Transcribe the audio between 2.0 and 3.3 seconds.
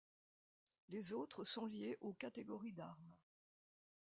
aux catégories d'armes.